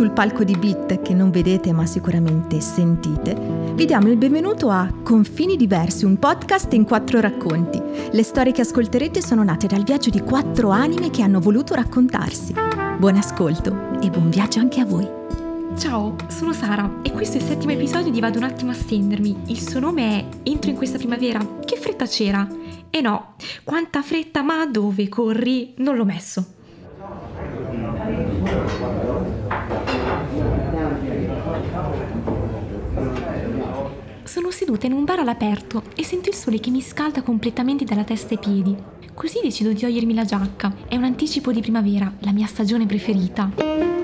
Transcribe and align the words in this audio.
sul 0.00 0.12
palco 0.12 0.44
di 0.44 0.56
Beat 0.56 1.02
che 1.02 1.12
non 1.12 1.30
vedete 1.30 1.74
ma 1.74 1.84
sicuramente 1.84 2.58
sentite, 2.62 3.36
vi 3.74 3.84
diamo 3.84 4.08
il 4.08 4.16
benvenuto 4.16 4.70
a 4.70 4.90
Confini 5.02 5.56
Diversi, 5.56 6.06
un 6.06 6.18
podcast 6.18 6.72
in 6.72 6.86
quattro 6.86 7.20
racconti. 7.20 7.78
Le 8.10 8.22
storie 8.22 8.50
che 8.50 8.62
ascolterete 8.62 9.20
sono 9.20 9.44
nate 9.44 9.66
dal 9.66 9.82
viaggio 9.82 10.08
di 10.08 10.20
quattro 10.20 10.70
anime 10.70 11.10
che 11.10 11.20
hanno 11.20 11.38
voluto 11.38 11.74
raccontarsi. 11.74 12.54
Buon 12.96 13.16
ascolto 13.16 14.00
e 14.00 14.08
buon 14.08 14.30
viaggio 14.30 14.60
anche 14.60 14.80
a 14.80 14.86
voi. 14.86 15.06
Ciao, 15.76 16.16
sono 16.28 16.54
Sara 16.54 17.00
e 17.02 17.12
questo 17.12 17.36
è 17.36 17.40
il 17.42 17.46
settimo 17.46 17.72
episodio 17.72 18.10
di 18.10 18.20
Vado 18.20 18.38
un 18.38 18.44
attimo 18.44 18.70
a 18.70 18.74
stendermi. 18.74 19.36
Il 19.48 19.60
suo 19.60 19.80
nome 19.80 20.18
è 20.18 20.26
Entro 20.44 20.70
in 20.70 20.76
questa 20.76 20.96
primavera. 20.96 21.46
Che 21.62 21.76
fretta 21.76 22.06
c'era? 22.06 22.48
E 22.88 23.02
no, 23.02 23.34
quanta 23.64 24.00
fretta, 24.00 24.40
ma 24.40 24.64
dove 24.64 25.10
corri? 25.10 25.74
Non 25.76 25.96
l'ho 25.96 26.06
messo. 26.06 26.54
Sono 34.30 34.52
seduta 34.52 34.86
in 34.86 34.92
un 34.92 35.04
bar 35.04 35.18
all'aperto 35.18 35.82
e 35.96 36.04
sento 36.04 36.28
il 36.28 36.36
sole 36.36 36.60
che 36.60 36.70
mi 36.70 36.80
scalda 36.80 37.20
completamente 37.20 37.84
dalla 37.84 38.04
testa 38.04 38.28
ai 38.34 38.38
piedi. 38.38 38.76
Così 39.12 39.40
decido 39.42 39.72
di 39.72 39.80
togliermi 39.80 40.14
la 40.14 40.24
giacca. 40.24 40.72
È 40.86 40.94
un 40.94 41.02
anticipo 41.02 41.50
di 41.50 41.60
primavera, 41.60 42.12
la 42.20 42.30
mia 42.30 42.46
stagione 42.46 42.86
preferita. 42.86 43.99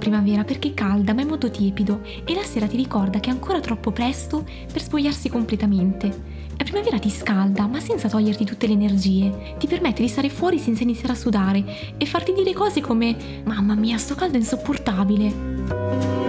Primavera 0.00 0.42
perché 0.42 0.70
è 0.70 0.74
calda 0.74 1.14
ma 1.14 1.20
è 1.20 1.24
molto 1.24 1.50
tiepido 1.50 2.00
e 2.24 2.34
la 2.34 2.42
sera 2.42 2.66
ti 2.66 2.76
ricorda 2.76 3.20
che 3.20 3.30
è 3.30 3.32
ancora 3.32 3.60
troppo 3.60 3.92
presto 3.92 4.44
per 4.72 4.82
spogliarsi 4.82 5.28
completamente. 5.28 6.48
La 6.56 6.64
primavera 6.64 6.98
ti 6.98 7.08
scalda, 7.08 7.66
ma 7.66 7.80
senza 7.80 8.08
toglierti 8.08 8.44
tutte 8.44 8.66
le 8.66 8.74
energie. 8.74 9.54
Ti 9.58 9.66
permette 9.66 10.02
di 10.02 10.08
stare 10.08 10.28
fuori 10.28 10.58
senza 10.58 10.82
iniziare 10.82 11.12
a 11.12 11.16
sudare 11.16 11.64
e 11.96 12.04
farti 12.04 12.32
dire 12.32 12.52
cose 12.52 12.80
come 12.80 13.16
Mamma 13.44 13.74
mia, 13.74 13.96
sto 13.96 14.14
caldo 14.14 14.36
è 14.36 14.40
insopportabile. 14.40 16.19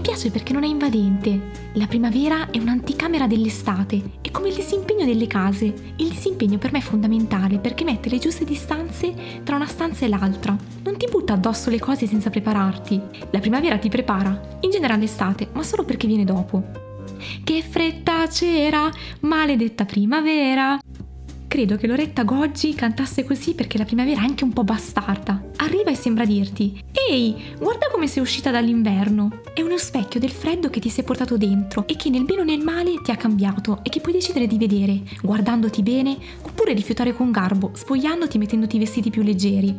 Mi 0.00 0.06
piace 0.06 0.30
perché 0.30 0.54
non 0.54 0.64
è 0.64 0.66
invadente. 0.66 1.50
La 1.74 1.86
primavera 1.86 2.48
è 2.50 2.56
un'anticamera 2.56 3.26
dell'estate, 3.26 4.12
è 4.22 4.30
come 4.30 4.48
il 4.48 4.54
disimpegno 4.54 5.04
delle 5.04 5.26
case. 5.26 5.92
Il 5.96 6.08
disimpegno 6.08 6.56
per 6.56 6.72
me 6.72 6.78
è 6.78 6.80
fondamentale 6.80 7.58
perché 7.58 7.84
mette 7.84 8.08
le 8.08 8.18
giuste 8.18 8.46
distanze 8.46 9.42
tra 9.44 9.56
una 9.56 9.66
stanza 9.66 10.06
e 10.06 10.08
l'altra. 10.08 10.56
Non 10.84 10.96
ti 10.96 11.06
butta 11.06 11.34
addosso 11.34 11.68
le 11.68 11.78
cose 11.78 12.06
senza 12.06 12.30
prepararti. 12.30 12.98
La 13.28 13.40
primavera 13.40 13.76
ti 13.76 13.90
prepara, 13.90 14.58
in 14.60 14.70
generale 14.70 15.02
l'estate, 15.02 15.48
ma 15.52 15.62
solo 15.62 15.84
perché 15.84 16.06
viene 16.06 16.24
dopo. 16.24 16.62
Che 17.44 17.62
fretta 17.62 18.26
c'era, 18.26 18.90
maledetta 19.20 19.84
primavera. 19.84 20.78
Credo 21.50 21.74
che 21.74 21.88
Loretta 21.88 22.22
Goggi 22.22 22.74
cantasse 22.74 23.24
così 23.24 23.54
perché 23.54 23.76
la 23.76 23.84
primavera 23.84 24.20
è 24.20 24.24
anche 24.24 24.44
un 24.44 24.52
po' 24.52 24.62
bastarda. 24.62 25.50
Arriva 25.56 25.90
e 25.90 25.96
sembra 25.96 26.24
dirti: 26.24 26.80
Ehi, 26.92 27.34
guarda 27.58 27.88
come 27.90 28.06
sei 28.06 28.22
uscita 28.22 28.52
dall'inverno. 28.52 29.40
È 29.52 29.60
uno 29.60 29.76
specchio 29.76 30.20
del 30.20 30.30
freddo 30.30 30.70
che 30.70 30.78
ti 30.78 30.88
sei 30.88 31.02
portato 31.02 31.36
dentro 31.36 31.88
e 31.88 31.96
che 31.96 32.08
nel 32.08 32.24
bene 32.24 32.42
o 32.42 32.44
nel 32.44 32.62
male 32.62 33.00
ti 33.02 33.10
ha 33.10 33.16
cambiato 33.16 33.80
e 33.82 33.90
che 33.90 34.00
puoi 34.00 34.12
decidere 34.12 34.46
di 34.46 34.58
vedere, 34.58 35.02
guardandoti 35.22 35.82
bene, 35.82 36.16
oppure 36.40 36.72
rifiutare 36.72 37.12
con 37.12 37.32
garbo, 37.32 37.72
spogliandoti 37.74 38.36
e 38.36 38.38
mettendoti 38.38 38.78
vestiti 38.78 39.10
più 39.10 39.22
leggeri. 39.22 39.76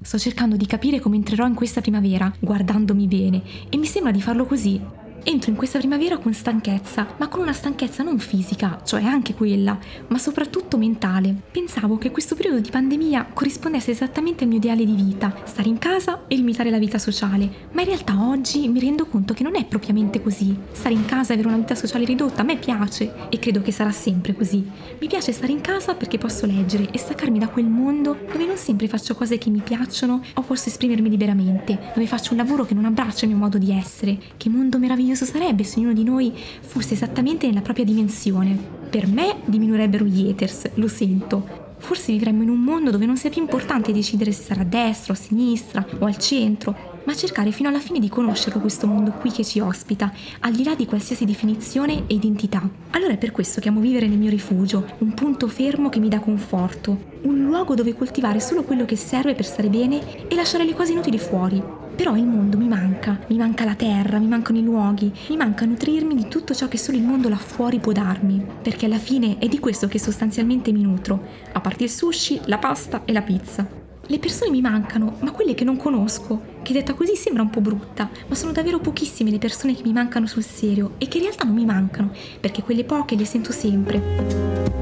Sto 0.00 0.16
cercando 0.16 0.54
di 0.54 0.64
capire 0.64 1.00
come 1.00 1.16
entrerò 1.16 1.44
in 1.44 1.54
questa 1.54 1.80
primavera, 1.80 2.32
guardandomi 2.38 3.06
bene, 3.08 3.42
e 3.68 3.76
mi 3.76 3.86
sembra 3.86 4.12
di 4.12 4.22
farlo 4.22 4.46
così, 4.46 4.80
Entro 5.22 5.50
in 5.50 5.56
questa 5.56 5.78
primavera 5.78 6.16
con 6.16 6.32
stanchezza, 6.32 7.06
ma 7.18 7.28
con 7.28 7.40
una 7.40 7.52
stanchezza 7.52 8.02
non 8.02 8.18
fisica, 8.18 8.80
cioè 8.84 9.04
anche 9.04 9.34
quella, 9.34 9.78
ma 10.08 10.16
soprattutto 10.16 10.78
mentale. 10.78 11.34
Pensavo 11.50 11.98
che 11.98 12.10
questo 12.10 12.34
periodo 12.34 12.58
di 12.58 12.70
pandemia 12.70 13.28
corrispondesse 13.34 13.90
esattamente 13.90 14.44
al 14.44 14.48
mio 14.48 14.58
ideale 14.58 14.84
di 14.84 14.94
vita, 14.94 15.42
stare 15.44 15.68
in 15.68 15.76
casa 15.78 16.22
e 16.26 16.36
limitare 16.36 16.70
la 16.70 16.78
vita 16.78 16.96
sociale, 16.98 17.68
ma 17.72 17.82
in 17.82 17.88
realtà 17.88 18.18
oggi 18.18 18.66
mi 18.68 18.80
rendo 18.80 19.04
conto 19.06 19.34
che 19.34 19.42
non 19.42 19.56
è 19.56 19.66
propriamente 19.66 20.22
così. 20.22 20.56
Stare 20.72 20.94
in 20.94 21.04
casa 21.04 21.30
e 21.30 21.34
avere 21.34 21.48
una 21.48 21.58
vita 21.58 21.74
sociale 21.74 22.06
ridotta 22.06 22.40
a 22.40 22.44
me 22.44 22.56
piace 22.56 23.28
e 23.28 23.38
credo 23.38 23.60
che 23.60 23.72
sarà 23.72 23.92
sempre 23.92 24.34
così. 24.34 24.66
Mi 24.98 25.06
piace 25.06 25.32
stare 25.32 25.52
in 25.52 25.60
casa 25.60 25.94
perché 25.94 26.16
posso 26.16 26.46
leggere 26.46 26.88
e 26.90 26.96
staccarmi 26.96 27.38
da 27.38 27.48
quel 27.48 27.66
mondo 27.66 28.16
dove 28.32 28.46
non 28.46 28.56
sempre 28.56 28.88
faccio 28.88 29.14
cose 29.14 29.36
che 29.36 29.50
mi 29.50 29.60
piacciono 29.60 30.22
o 30.34 30.42
posso 30.42 30.70
esprimermi 30.70 31.10
liberamente, 31.10 31.78
dove 31.94 32.06
faccio 32.06 32.32
un 32.32 32.38
lavoro 32.38 32.64
che 32.64 32.72
non 32.72 32.86
abbraccia 32.86 33.26
il 33.26 33.32
mio 33.32 33.40
modo 33.40 33.58
di 33.58 33.70
essere. 33.70 34.18
Che 34.38 34.48
mondo 34.48 34.78
meraviglioso 34.78 35.08
meraviglioso 35.10 35.24
sarebbe 35.24 35.64
se 35.64 35.78
ognuno 35.78 35.92
di 35.92 36.04
noi 36.04 36.32
fosse 36.60 36.94
esattamente 36.94 37.46
nella 37.46 37.60
propria 37.60 37.84
dimensione. 37.84 38.56
Per 38.88 39.06
me 39.06 39.36
diminuirebbero 39.44 40.04
gli 40.04 40.28
haters, 40.28 40.70
lo 40.74 40.88
sento. 40.88 41.68
Forse 41.78 42.12
vivremmo 42.12 42.42
in 42.42 42.50
un 42.50 42.60
mondo 42.60 42.90
dove 42.90 43.06
non 43.06 43.16
sia 43.16 43.30
più 43.30 43.40
importante 43.40 43.92
decidere 43.92 44.32
se 44.32 44.42
stare 44.42 44.60
a 44.60 44.64
destra 44.64 45.14
a 45.14 45.16
sinistra 45.16 45.84
o 45.98 46.04
al 46.04 46.18
centro, 46.18 46.98
ma 47.04 47.14
cercare 47.14 47.50
fino 47.52 47.70
alla 47.70 47.78
fine 47.78 47.98
di 47.98 48.10
conoscerlo 48.10 48.60
questo 48.60 48.86
mondo 48.86 49.12
qui 49.12 49.30
che 49.30 49.44
ci 49.44 49.60
ospita, 49.60 50.12
al 50.40 50.52
di 50.52 50.62
là 50.62 50.74
di 50.74 50.84
qualsiasi 50.84 51.24
definizione 51.24 52.04
e 52.06 52.14
identità. 52.14 52.68
Allora 52.90 53.14
è 53.14 53.16
per 53.16 53.32
questo 53.32 53.60
che 53.60 53.68
amo 53.68 53.80
vivere 53.80 54.06
nel 54.06 54.18
mio 54.18 54.30
rifugio, 54.30 54.84
un 54.98 55.14
punto 55.14 55.48
fermo 55.48 55.88
che 55.88 56.00
mi 56.00 56.08
dà 56.08 56.20
conforto, 56.20 57.08
un 57.22 57.44
luogo 57.44 57.74
dove 57.74 57.96
coltivare 57.96 58.40
solo 58.40 58.62
quello 58.62 58.84
che 58.84 58.96
serve 58.96 59.34
per 59.34 59.46
stare 59.46 59.68
bene 59.68 60.28
e 60.28 60.34
lasciare 60.34 60.64
le 60.64 60.74
cose 60.74 60.92
inutili 60.92 61.18
fuori. 61.18 61.62
Però 62.00 62.16
il 62.16 62.24
mondo 62.24 62.56
mi 62.56 62.66
manca, 62.66 63.20
mi 63.26 63.36
manca 63.36 63.66
la 63.66 63.74
terra, 63.74 64.18
mi 64.18 64.26
mancano 64.26 64.56
i 64.56 64.62
luoghi, 64.62 65.12
mi 65.28 65.36
manca 65.36 65.66
nutrirmi 65.66 66.14
di 66.14 66.28
tutto 66.28 66.54
ciò 66.54 66.66
che 66.66 66.78
solo 66.78 66.96
il 66.96 67.02
mondo 67.02 67.28
là 67.28 67.36
fuori 67.36 67.78
può 67.78 67.92
darmi, 67.92 68.42
perché 68.62 68.86
alla 68.86 68.96
fine 68.96 69.36
è 69.36 69.48
di 69.48 69.58
questo 69.58 69.86
che 69.86 69.98
sostanzialmente 69.98 70.72
mi 70.72 70.80
nutro, 70.80 71.22
a 71.52 71.60
parte 71.60 71.84
il 71.84 71.90
sushi, 71.90 72.40
la 72.46 72.56
pasta 72.56 73.02
e 73.04 73.12
la 73.12 73.20
pizza. 73.20 73.68
Le 74.06 74.18
persone 74.18 74.50
mi 74.50 74.62
mancano, 74.62 75.18
ma 75.20 75.30
quelle 75.30 75.52
che 75.52 75.64
non 75.64 75.76
conosco, 75.76 76.40
che 76.62 76.72
detta 76.72 76.94
così 76.94 77.16
sembra 77.16 77.42
un 77.42 77.50
po' 77.50 77.60
brutta, 77.60 78.08
ma 78.28 78.34
sono 78.34 78.52
davvero 78.52 78.78
pochissime 78.78 79.30
le 79.30 79.36
persone 79.36 79.74
che 79.74 79.82
mi 79.84 79.92
mancano 79.92 80.26
sul 80.26 80.42
serio 80.42 80.94
e 80.96 81.06
che 81.06 81.18
in 81.18 81.24
realtà 81.24 81.44
non 81.44 81.54
mi 81.54 81.66
mancano, 81.66 82.12
perché 82.40 82.62
quelle 82.62 82.84
poche 82.84 83.14
le 83.14 83.26
sento 83.26 83.52
sempre. 83.52 84.79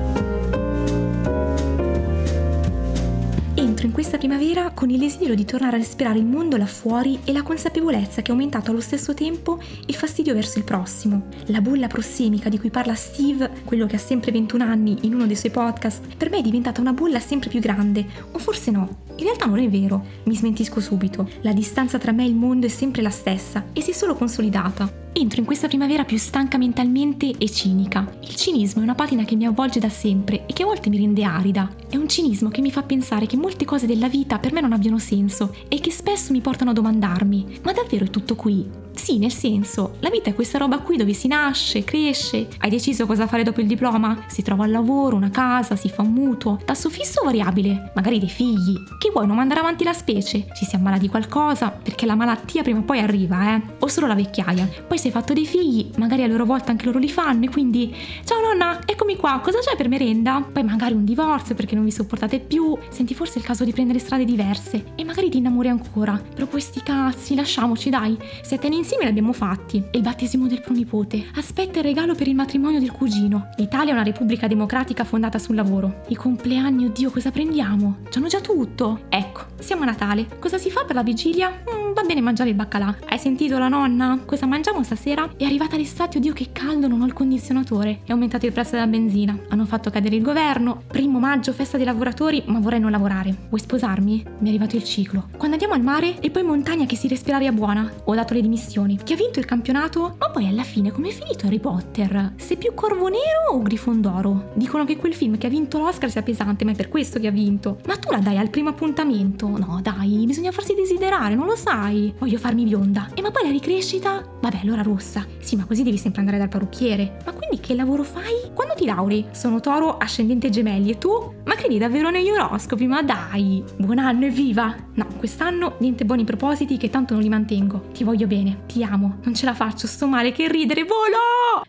Entro 3.79 3.87
in 3.87 3.93
questa 3.93 4.19
primavera 4.19 4.73
con 4.75 4.91
il 4.91 4.99
desiderio 4.99 5.37
di 5.37 5.45
tornare 5.45 5.77
a 5.77 5.79
respirare 5.79 6.19
il 6.19 6.25
mondo 6.25 6.57
là 6.57 6.67
fuori 6.67 7.21
e 7.23 7.33
la 7.33 7.45
consapevolezza 7.45 8.23
che 8.23 8.29
è 8.29 8.31
aumentato 8.33 8.73
allo 8.73 8.81
stesso 8.81 9.15
tempo 9.15 9.61
il 9.87 9.95
fastidio 9.95 10.35
verso 10.35 10.59
il 10.59 10.65
prossimo. 10.65 11.29
La 11.47 11.61
bolla 11.61 11.87
prossemica 11.87 12.49
di 12.49 12.59
cui 12.59 12.71
parla 12.71 12.97
Steve, 12.97 13.49
quello 13.65 13.87
che 13.87 13.95
ha 13.95 14.01
sempre 14.01 14.33
21 14.33 14.65
anni 14.65 14.99
in 15.03 15.15
uno 15.15 15.27
dei 15.27 15.37
suoi 15.37 15.53
podcast, 15.53 16.17
per 16.17 16.29
me 16.29 16.39
è 16.39 16.43
diventata 16.43 16.81
una 16.81 16.93
bolla 16.93 17.21
sempre 17.21 17.51
più 17.51 17.61
grande, 17.61 18.05
o 18.33 18.39
forse 18.41 18.73
no, 18.73 19.08
in 19.19 19.25
realtà 19.25 19.47
non 19.47 19.59
è 19.59 19.69
vero, 19.69 20.05
mi 20.25 20.35
smentisco 20.35 20.81
subito. 20.81 21.29
La 21.41 21.53
distanza 21.53 21.99
tra 21.99 22.13
me 22.13 22.25
e 22.25 22.29
il 22.29 22.35
mondo 22.35 22.67
è 22.67 22.69
sempre 22.69 23.03
la 23.03 23.11
stessa 23.11 23.67
e 23.73 23.81
si 23.81 23.91
è 23.91 23.95
solo 23.95 24.15
consolidata. 24.15 25.07
Entro 25.13 25.41
in 25.41 25.47
questa 25.47 25.67
primavera 25.67 26.05
più 26.05 26.17
stanca 26.17 26.59
mentalmente 26.59 27.33
e 27.37 27.51
cinica. 27.51 28.19
Il 28.23 28.37
cinismo 28.37 28.81
è 28.81 28.85
una 28.85 28.95
patina 28.95 29.25
che 29.25 29.35
mi 29.35 29.47
avvolge 29.47 29.81
da 29.81 29.89
sempre 29.89 30.47
e 30.47 30.53
che 30.53 30.63
a 30.63 30.67
volte 30.67 30.89
mi 30.89 30.99
rende 30.99 31.25
arida. 31.25 31.69
È 31.91 31.97
un 31.97 32.09
cinismo 32.09 32.51
che 32.51 32.61
mi 32.61 32.71
fa 32.71 32.83
pensare 32.83 33.27
che 33.27 33.37
molte 33.37 33.65
cose 33.65 33.87
della 33.87 34.09
vita 34.09 34.39
per 34.39 34.53
me 34.53 34.61
non 34.61 34.73
abbiano 34.73 34.99
senso 34.99 35.55
e 35.67 35.81
che 35.81 35.91
spesso 35.91 36.31
mi 36.33 36.41
portano 36.41 36.71
a 36.71 36.75
domandarmi: 36.75 37.59
ma 37.65 37.73
davvero 37.73 38.05
è 38.05 38.11
tutto 38.11 38.37
qui? 38.37 38.87
Sì, 38.99 39.17
nel 39.17 39.33
senso, 39.33 39.97
la 40.01 40.11
vita 40.11 40.29
è 40.29 40.35
questa 40.35 40.59
roba 40.59 40.81
qui 40.81 40.97
dove 40.97 41.15
si 41.15 41.29
nasce, 41.29 41.85
cresce, 41.85 42.49
hai 42.59 42.69
deciso 42.69 43.07
cosa 43.07 43.27
fare 43.27 43.43
dopo 43.43 43.61
il 43.61 43.67
diploma? 43.67 44.25
Si 44.27 44.43
trova 44.43 44.65
un 44.65 44.73
lavoro, 44.73 45.17
una 45.17 45.31
casa, 45.31 45.77
si 45.77 45.89
fa 45.89 46.03
un 46.03 46.13
mutuo, 46.13 46.59
tasso 46.63 46.91
fisso 46.91 47.21
o 47.23 47.25
variabile, 47.25 47.93
magari 47.95 48.19
dei 48.19 48.29
figli. 48.29 48.75
Che 48.99 49.11
vuoi 49.11 49.27
non 49.27 49.37
mandare 49.37 49.61
avanti 49.61 49.85
la 49.85 49.95
specie? 49.95 50.49
Ci 50.53 50.67
si 50.67 50.75
ammala 50.75 50.99
di 50.99 51.09
qualcosa, 51.09 51.71
perché 51.71 52.05
la 52.05 52.17
malattia 52.17 52.63
prima 52.63 52.81
o 52.81 52.83
poi 52.83 52.99
arriva, 52.99 53.55
eh? 53.55 53.63
O 53.79 53.87
solo 53.87 54.09
la 54.09 54.15
vecchiaia. 54.15 54.69
Poi 54.87 54.99
se 54.99 55.07
hai 55.07 55.13
fatto 55.13 55.33
dei 55.33 55.47
figli, 55.47 55.91
magari 55.97 56.25
a 56.25 56.27
loro 56.27 56.45
volta 56.45 56.73
anche 56.73 56.85
loro 56.85 56.99
li 56.99 57.09
fanno 57.09 57.45
e 57.45 57.49
quindi 57.49 57.95
ciao 58.25 58.41
nonna, 58.43 58.81
eccomi 58.85 59.17
qua, 59.17 59.41
cosa 59.43 59.61
c'è 59.61 59.75
per 59.77 59.89
merenda? 59.89 60.45
Poi 60.53 60.65
magari 60.65 60.93
un 60.93 61.05
divorzio 61.05 61.55
perché 61.55 61.77
non 61.77 61.85
vi 61.85 61.93
sopportate 61.93 62.41
più, 62.41 62.77
senti 62.91 63.15
forse 63.15 63.39
il 63.39 63.45
caso 63.45 63.65
di 63.65 63.73
prendere 63.73 64.01
strade 64.01 64.25
diverse 64.25 64.93
e 64.97 65.05
magari 65.05 65.31
ti 65.31 65.39
innamori 65.39 65.69
ancora. 65.69 66.21
Però 66.35 66.47
questi 66.47 66.83
cazzi, 66.83 67.35
lasciamoci 67.35 67.89
dai, 67.89 68.19
siete 68.43 68.67
in 68.67 68.87
insieme 68.89 69.05
l'abbiamo 69.05 69.35
fatti. 69.35 69.85
Il 69.91 70.01
battesimo 70.01 70.47
del 70.47 70.63
pronipote. 70.63 71.27
Aspetta 71.35 71.79
il 71.79 71.85
regalo 71.85 72.15
per 72.15 72.27
il 72.27 72.35
matrimonio 72.35 72.81
del 72.81 72.91
cugino. 72.91 73.51
L'Italia 73.59 73.91
è 73.91 73.95
una 73.95 74.03
repubblica 74.03 74.47
democratica 74.47 75.05
fondata 75.05 75.39
sul 75.39 75.57
lavoro. 75.57 76.01
I 76.09 76.15
compleanni, 76.15 76.87
oddio, 76.87 77.11
cosa 77.11 77.31
prendiamo? 77.31 77.99
C'hanno 78.09 78.29
già 78.29 78.41
tutto. 78.41 79.01
Ecco, 79.11 79.43
siamo 79.59 79.83
a 79.83 79.85
Natale. 79.85 80.27
Cosa 80.39 80.57
si 80.57 80.71
fa 80.71 80.85
per 80.85 80.95
la 80.95 81.03
vigilia? 81.03 81.51
Mm, 81.51 81.93
va 81.93 82.01
bene 82.03 82.23
mangiare 82.23 82.49
il 82.49 82.57
baccalà. 82.57 82.97
Hai 83.07 83.19
sentito 83.19 83.59
la 83.59 83.69
nonna? 83.69 84.23
Cosa 84.25 84.47
mangiamo 84.47 84.83
stasera? 84.83 85.35
È 85.37 85.45
arrivata 85.45 85.77
l'estate, 85.77 86.17
oddio 86.17 86.33
che 86.33 86.49
caldo, 86.53 86.89
non 86.89 87.03
ho 87.03 87.07
il 87.07 87.13
condizionatore. 87.13 88.01
È 88.07 88.13
aumentato 88.13 88.47
il 88.47 88.53
prezzo 88.53 88.71
della 88.71 88.87
benzina. 88.87 89.39
Hanno 89.51 89.67
fatto 89.67 89.91
cadere 89.91 90.17
il 90.17 90.23
governo. 90.23 90.85
Primo 90.87 91.19
maggio, 91.19 91.53
festa 91.53 91.77
dei 91.77 91.85
lavoratori, 91.85 92.43
ma 92.47 92.59
vorrei 92.59 92.81
non 92.81 92.91
lavorare. 92.91 93.37
Vuoi 93.51 93.61
sposarmi? 93.61 94.25
Mi 94.39 94.47
è 94.47 94.49
arrivato 94.49 94.77
il 94.77 94.85
ciclo. 94.85 95.29
Quando 95.37 95.57
andiamo 95.57 95.75
al 95.75 95.83
mare 95.83 96.21
e 96.21 96.31
poi 96.31 96.43
montagna 96.43 96.87
che 96.87 96.97
si 96.97 97.07
respira 97.07 97.37
aria 97.37 97.53
buona. 97.53 97.93
Ho 98.05 98.15
dato 98.15 98.33
le 98.33 98.41
dimissioni. 98.41 98.77
Chi 98.79 99.13
ha 99.13 99.17
vinto 99.17 99.41
il 99.41 99.45
campionato? 99.45 100.15
Ma 100.21 100.31
poi 100.31 100.47
alla 100.47 100.63
fine 100.63 100.93
come 100.93 101.09
è 101.09 101.13
finito 101.13 101.47
Harry 101.47 101.59
Potter? 101.59 102.35
Sei 102.37 102.57
più 102.57 102.75
corvo 102.75 103.09
nero 103.09 103.51
o 103.53 103.61
grifondoro? 103.61 104.53
Dicono 104.55 104.85
che 104.85 104.97
quel 104.97 105.15
film 105.15 105.37
che 105.37 105.49
ha 105.49 105.51
vinto 105.51 105.79
l'Oscar 105.79 106.09
sia 106.09 106.23
pesante, 106.23 106.65
ma 106.65 106.71
è 106.71 106.75
per 106.77 106.89
questo 106.89 107.19
che 107.19 107.27
ha 107.27 107.33
vinto. 107.33 107.81
Ma 107.87 107.97
tu 107.97 108.11
la 108.13 108.19
dai 108.19 108.39
al 108.39 108.51
primo 108.51 108.69
appuntamento? 108.69 109.49
No, 109.49 109.81
dai, 109.83 110.25
bisogna 110.27 110.53
farsi 110.53 110.75
desiderare, 110.75 111.35
non 111.35 111.47
lo 111.47 111.57
sai. 111.57 112.15
Voglio 112.19 112.39
farmi 112.39 112.63
bionda. 112.65 113.11
E 113.15 113.21
ma 113.21 113.33
poi 113.33 113.47
la 113.47 113.51
ricrescita? 113.51 114.25
Vabbè, 114.41 114.61
allora 114.63 114.83
rossa. 114.83 115.27
Sì, 115.41 115.57
ma 115.57 115.65
così 115.65 115.83
devi 115.83 115.99
sempre 115.99 116.21
andare 116.21 116.39
dal 116.39 116.49
parrucchiere. 116.49 117.19
Ma 117.25 117.33
quindi 117.49 117.67
che 117.67 117.75
lavoro 117.75 118.05
fai? 118.05 118.53
Quando 118.53 118.75
ti 118.75 118.85
lauri? 118.85 119.27
Sono 119.33 119.61
toro 119.61 119.97
ascendente 119.97 120.51
gemelli 120.51 120.91
e 120.91 120.99
tu? 120.99 121.35
Ma 121.47 121.55
credi 121.55 121.79
davvero 121.79 122.11
negli 122.11 122.29
oroscopi? 122.29 122.87
Ma 122.87 123.01
dai! 123.03 123.65
Buon 123.77 123.99
anno 123.99 124.27
e 124.27 124.31
viva! 124.31 124.75
No, 124.95 125.07
quest'anno 125.17 125.77
niente 125.79 126.05
buoni 126.05 126.25
propositi 126.25 126.77
che 126.77 126.91
tanto 126.91 127.15
non 127.15 127.23
li 127.23 127.31
mantengo. 127.31 127.87
Ti 127.93 128.05
voglio 128.05 128.27
bene, 128.27 128.65
ti 128.67 128.85
amo, 128.85 129.21
non 129.23 129.35
ce 129.35 129.47
la 129.47 129.55
faccio, 129.55 129.87
sto 129.87 130.07
male, 130.07 130.33
che 130.33 130.47
ridere, 130.49 130.85
volo! 130.85 131.65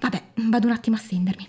Vabbè, 0.00 0.22
vado 0.48 0.68
un 0.68 0.72
attimo 0.72 0.94
a 0.94 0.98
stendermi. 0.98 1.46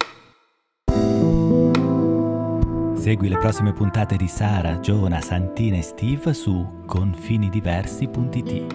Segui 2.95 3.29
le 3.29 3.37
prossime 3.37 3.73
puntate 3.73 4.17
di 4.17 4.27
Sara, 4.27 4.79
Giona, 4.79 5.21
Santina 5.21 5.77
e 5.77 5.83
Steve 5.83 6.33
su 6.33 6.83
confinidiversi.it 6.85 8.65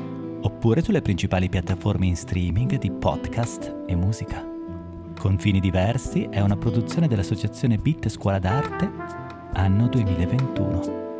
oppure 0.45 0.83
sulle 0.83 1.03
principali 1.03 1.49
piattaforme 1.49 2.07
in 2.07 2.17
streaming 2.17 2.77
di 2.79 2.91
podcast 2.91 3.83
e 3.87 3.95
musica. 3.95 4.52
Confini 5.23 5.61
Diversi 5.61 6.25
è 6.25 6.41
una 6.41 6.57
produzione 6.57 7.07
dell'associazione 7.07 7.77
Bit 7.77 8.09
Scuola 8.09 8.41
d'Arte, 8.41 8.91
anno 9.53 9.87
2021. 9.87 11.12